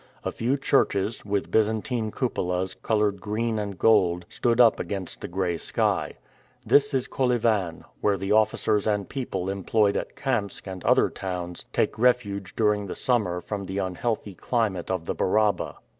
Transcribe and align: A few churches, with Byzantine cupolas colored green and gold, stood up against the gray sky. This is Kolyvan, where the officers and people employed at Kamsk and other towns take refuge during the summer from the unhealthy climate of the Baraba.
A 0.25 0.31
few 0.31 0.57
churches, 0.57 1.23
with 1.25 1.51
Byzantine 1.51 2.09
cupolas 2.09 2.73
colored 2.73 3.21
green 3.21 3.59
and 3.59 3.77
gold, 3.77 4.25
stood 4.29 4.59
up 4.59 4.79
against 4.79 5.21
the 5.21 5.27
gray 5.27 5.59
sky. 5.59 6.13
This 6.65 6.95
is 6.95 7.07
Kolyvan, 7.07 7.83
where 8.01 8.17
the 8.17 8.31
officers 8.31 8.87
and 8.87 9.07
people 9.07 9.47
employed 9.47 9.95
at 9.95 10.15
Kamsk 10.15 10.65
and 10.65 10.83
other 10.85 11.11
towns 11.11 11.67
take 11.71 11.99
refuge 11.99 12.55
during 12.55 12.87
the 12.87 12.95
summer 12.95 13.41
from 13.41 13.67
the 13.67 13.77
unhealthy 13.77 14.33
climate 14.33 14.89
of 14.89 15.05
the 15.05 15.13
Baraba. 15.13 15.75